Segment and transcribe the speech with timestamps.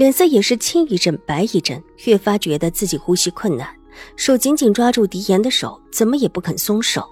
[0.00, 3.68] 脸色也是青一阵白一阵，越发觉得自己呼吸困难，
[4.16, 7.06] 手紧紧抓住狄言的手，怎么也不肯松手。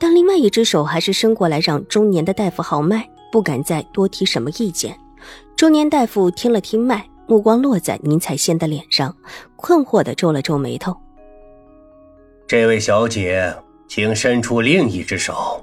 [0.00, 4.98] 但另外一只手还是伸过来，让中年的大夫号脉，不敢再多提什么意见。
[5.54, 9.14] 中年大夫听了听脉，目光落在宁采仙的脸上，
[9.56, 10.96] 困惑的皱了皱眉头
[12.48, 13.54] ：“这位小姐，
[13.86, 15.62] 请伸出另一只手。”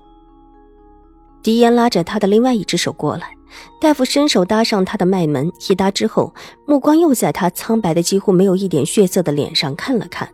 [1.42, 3.34] 狄言拉着他的另外一只手过来。
[3.80, 6.34] 大夫伸手搭上他的脉门，一搭之后，
[6.66, 10.30] 目光又在他苍白的几乎没有一点血色的脸上看了看。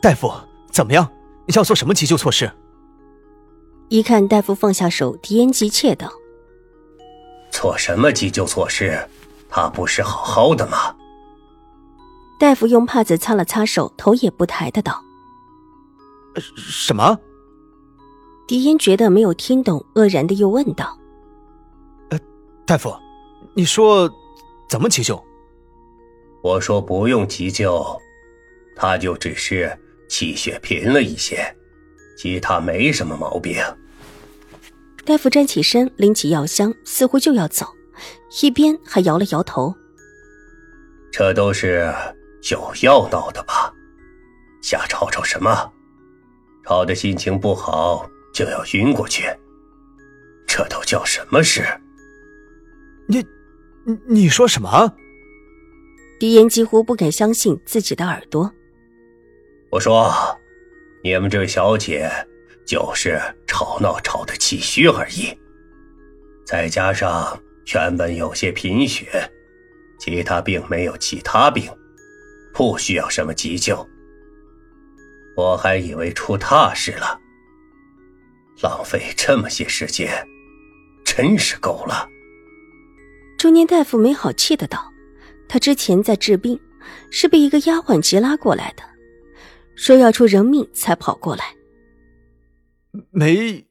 [0.00, 0.32] 大夫，
[0.70, 1.08] 怎么样？
[1.46, 2.50] 你要做什么急救措施？
[3.88, 6.10] 一看大夫放下手，狄言急切道
[7.52, 8.98] ：“做什么急救措施？
[9.48, 10.96] 他不是好好的吗？”
[12.40, 15.02] 大夫用帕子擦了擦手，头也不抬的道
[16.56, 17.18] ：“什么？”
[18.48, 20.98] 狄言觉得没有听懂，愕然的又问道。
[22.66, 22.96] 大夫，
[23.54, 24.10] 你说
[24.70, 25.22] 怎么急救？
[26.42, 28.00] 我说不用急救，
[28.74, 29.70] 他就只是
[30.08, 31.44] 气血贫了一些，
[32.16, 33.62] 其他没什么毛病。
[35.04, 37.66] 大夫站起身，拎起药箱，似乎就要走，
[38.42, 39.74] 一边还摇了摇头。
[41.12, 41.92] 这都是
[42.50, 43.70] 有药闹的吧？
[44.62, 45.70] 瞎吵吵什么？
[46.64, 49.24] 吵得心情不好就要晕过去，
[50.46, 51.62] 这都叫什么事？
[53.84, 54.94] 你，你说什么？
[56.18, 58.50] 狄言几乎不敢相信自己的耳朵。
[59.70, 60.12] 我说，
[61.02, 62.10] 你们这位小姐
[62.64, 65.36] 就是吵闹吵的气虚而已，
[66.46, 67.38] 再加上
[67.74, 69.30] 原本有些贫血，
[69.98, 71.70] 其他并没有其他病，
[72.54, 73.86] 不需要什么急救。
[75.36, 77.20] 我还以为出大事了，
[78.62, 80.26] 浪费这么些时间，
[81.04, 82.08] 真是够了。
[83.36, 84.90] 中年大夫没好气的道
[85.48, 86.58] ：“他之前在治病，
[87.10, 88.82] 是被一个丫鬟急拉过来的，
[89.76, 91.54] 说要出人命才跑过来。
[93.10, 93.66] 没，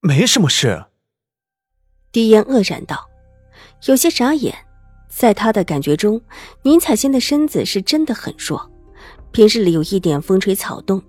[0.00, 0.84] 没什么事。”
[2.12, 3.06] 狄言愕然道，
[3.86, 4.54] 有些傻眼。
[5.08, 6.20] 在他的感觉中，
[6.62, 8.70] 宁采仙的身子是真的很弱，
[9.32, 11.02] 平日里有一点风吹草动，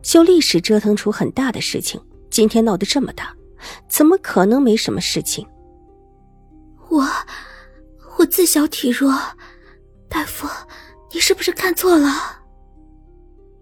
[0.00, 2.00] 就历史折腾出很大的事情。
[2.30, 3.34] 今天闹得这么大，
[3.88, 5.46] 怎么可能没什么事情？
[6.94, 7.04] 我，
[8.18, 9.12] 我自小体弱，
[10.08, 10.46] 大夫，
[11.12, 12.08] 你是不是看错了？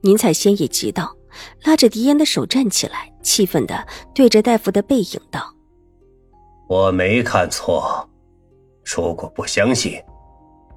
[0.02, 1.16] 宁采仙也急道，
[1.64, 5.54] 拉着狄烟的手站起来，气愤的对着大夫的背影道
[6.68, 8.06] ：“我没看错，
[8.84, 9.98] 如果不相信，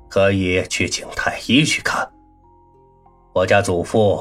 [0.09, 2.09] 可以去请太医去看。
[3.33, 4.17] 我家祖父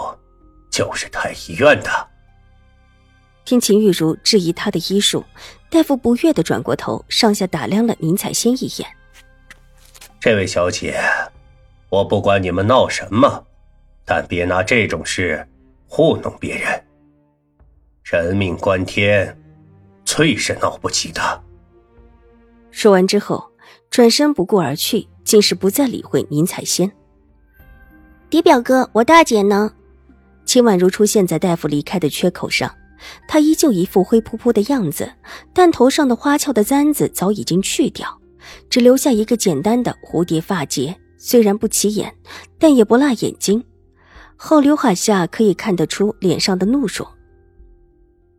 [0.73, 1.91] 就是太医院的。”
[3.45, 5.25] 听秦玉茹质疑他的医术。
[5.71, 8.89] 大夫不悦的转过头，上下打量了宁采仙一眼。
[10.21, 10.99] 这位小姐，
[11.91, 13.45] 我不管你们闹什么，
[14.05, 15.47] 但别拿这种事
[15.89, 16.85] 糊弄别人。
[18.05, 19.37] 人命关天，
[20.05, 21.43] 最是闹不起的。
[22.71, 23.51] 说完之后，
[23.91, 26.91] 转身不顾而去，竟是不再理会宁采仙。
[28.31, 29.73] 狄表哥，我大姐呢？
[30.45, 32.73] 秦婉如出现在大夫离开的缺口上。
[33.27, 35.13] 她依旧一副灰扑扑的样子，
[35.53, 38.21] 但头上的花俏的簪子早已经去掉，
[38.69, 40.97] 只留下一个简单的蝴蝶发结。
[41.17, 42.15] 虽然不起眼，
[42.59, 43.65] 但也不辣眼睛。
[44.37, 47.09] 后刘海下可以看得出脸上的怒容。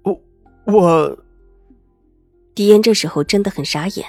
[0.04, 0.22] 我
[0.66, 1.18] 我，
[2.54, 4.06] 狄言这时候真的很傻眼，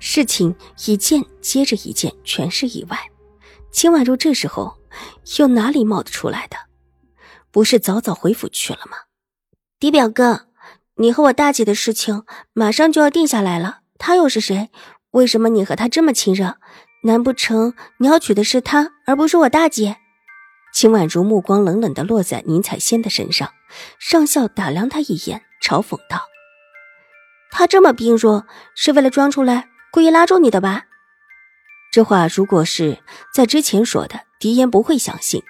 [0.00, 0.54] 事情
[0.86, 2.98] 一件接着一件，全是意外。
[3.70, 4.74] 秦婉如这时候
[5.38, 6.56] 又哪里冒得出来的？
[7.52, 8.96] 不是早早回府去了吗？
[9.80, 10.48] 狄表哥，
[10.96, 13.82] 你和我大姐的事情马上就要定下来了。
[13.96, 14.70] 她又是谁？
[15.12, 16.56] 为什么你和她这么亲热？
[17.04, 19.98] 难不成你要娶的是她，而不是我大姐？
[20.74, 23.50] 秦婉如目光冷冷的落在宁采仙的身上，
[24.00, 26.22] 上校打量他一眼，嘲讽道
[27.52, 30.86] ：“她这么病弱，是为了装出来，故意拉住你的吧？”
[31.94, 32.98] 这话如果是
[33.32, 35.40] 在之前说的，狄言不会相信。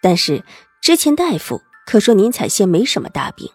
[0.00, 0.42] 但是
[0.80, 3.50] 之前大夫可说宁采仙没什么大病。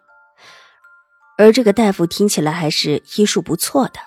[1.41, 3.99] 而这个大夫听起来还是医术不错的。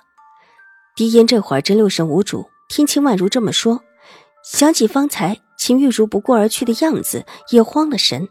[0.95, 3.83] 狄言这会儿真六神无主，听秦婉如这么说，
[4.45, 8.29] 想起方才秦玉茹不顾而去的样子，也慌了神，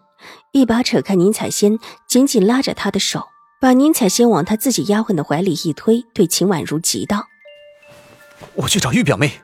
[0.54, 1.78] 一把扯开宁采仙，
[2.08, 3.28] 紧紧拉着她的手，
[3.60, 7.28] 把宁采仙往他自己丫鬟的怀里一推，对秦婉如急道
[8.56, 9.42] ：“我去找玉表妹。”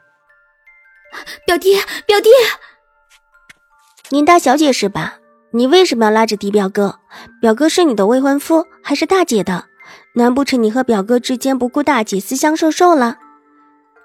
[1.45, 1.75] 表弟，
[2.05, 2.29] 表弟，
[4.11, 5.19] 宁大小姐是吧？
[5.51, 6.99] 你为什么要拉着狄表哥？
[7.41, 9.65] 表哥是你的未婚夫，还是大姐的？
[10.13, 13.17] 难不成你和表哥之间不顾大姐，私相授受了？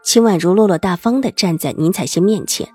[0.03, 2.69] 秦婉如落落大方的站在宁采仙面前。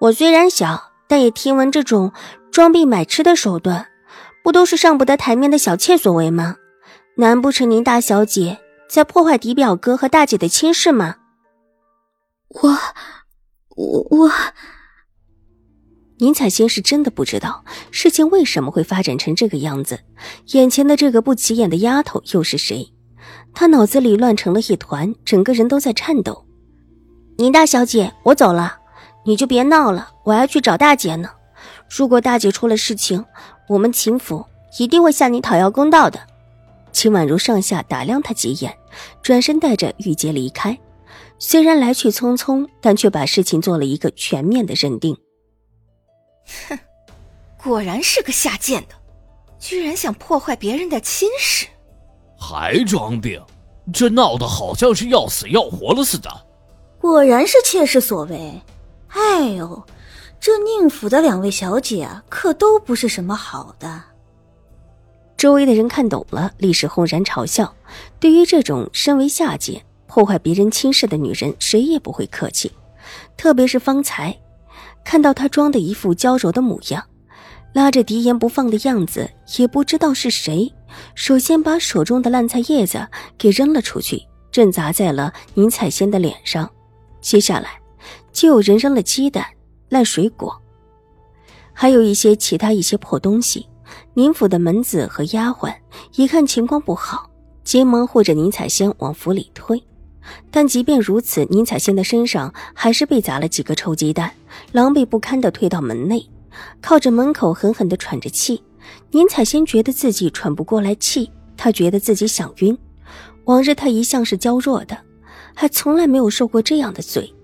[0.00, 2.12] 我虽然小，但也听闻这种
[2.50, 3.86] 装病买吃的手段，
[4.42, 6.56] 不都是上不得台面的小妾所为吗？
[7.16, 8.58] 难不成您大小姐
[8.88, 11.16] 在破坏狄表哥和大姐的亲事吗？
[12.48, 12.78] 我。
[13.76, 14.30] 我我，
[16.18, 20.00] 宁采仙是真的不知道事情为什么会发展成这个样子。
[20.52, 22.92] 眼前的这个不起眼的丫头又是谁？
[23.54, 26.44] 她脑子里乱成了一团，整个人都在颤抖。
[27.36, 28.78] 宁大小姐，我走了，
[29.24, 31.30] 你就别闹了，我要去找大姐呢。
[31.88, 33.24] 如果大姐出了事情，
[33.68, 34.44] 我们秦府
[34.78, 36.18] 一定会向你讨要公道的。
[36.90, 38.74] 秦婉如上下打量他几眼，
[39.22, 40.76] 转身带着玉洁离开。
[41.38, 45.16] 虽然来去匆匆，但却把事情做了一个全面的认定。
[46.68, 46.78] 哼，
[47.56, 48.94] 果然是个下贱的，
[49.58, 51.66] 居然想破坏别人的亲事，
[52.38, 53.42] 还装病，
[53.92, 56.30] 这闹得好像是要死要活了似的。
[57.00, 58.60] 果然是妾室所为。
[59.08, 59.86] 哎呦，
[60.40, 64.02] 这宁府的两位小姐啊，可都不是什么好的。
[65.36, 67.74] 周围的人看懂了，立时轰然嘲笑。
[68.18, 69.82] 对于这种身为下贱。
[70.10, 72.72] 破坏别人亲事的女人，谁也不会客气。
[73.36, 74.34] 特别是方才，
[75.04, 77.04] 看到他装的一副娇柔的模样，
[77.72, 79.28] 拉着狄言不放的样子，
[79.58, 80.72] 也不知道是谁，
[81.14, 83.06] 首先把手中的烂菜叶子
[83.36, 86.68] 给扔了出去，正砸在了宁采仙的脸上。
[87.20, 87.80] 接下来，
[88.32, 89.44] 就有人扔了鸡蛋、
[89.88, 90.60] 烂水果，
[91.72, 93.66] 还有一些其他一些破东西。
[94.14, 95.74] 宁府的门子和丫鬟
[96.16, 97.30] 一看情况不好，
[97.64, 99.82] 急忙护着宁采仙往府里推。
[100.50, 104.30] 但即便如此，宁采仙的身上还是被砸了几个臭鸡蛋，
[104.72, 106.28] 狼狈不堪的退到门内，
[106.80, 108.62] 靠着门口狠狠的喘着气。
[109.10, 112.76] 宁采仙觉得自己喘不过来气，她觉得自己想晕。
[113.44, 114.96] 往日她一向是娇弱的，
[115.54, 117.34] 还从来没有受过这样的罪，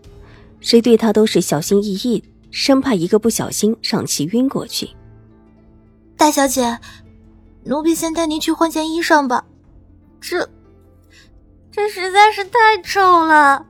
[0.60, 4.90] 谁对她都是小心翼翼，生怕一个不小心让其晕过去。
[6.16, 6.78] 大小姐，
[7.64, 9.44] 奴婢先带您去换件衣裳吧，
[10.20, 10.48] 这。
[11.70, 13.66] 这实在是太臭了！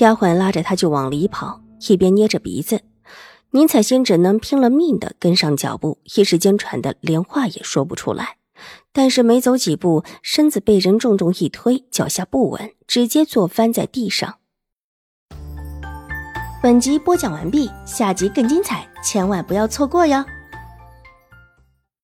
[0.00, 2.82] 丫鬟拉着她就往里跑，一边捏着鼻子。
[3.50, 8.36] 宁采仙只能拼了命的跟上脚步，一时间喘得连话也说不出来。
[8.92, 14.38] 但是没走几步，身子被人重重一推，脚下不稳，直接坐翻在地上。
[16.62, 20.24] 本集播讲完毕，下集更精彩，千万不要错过哟！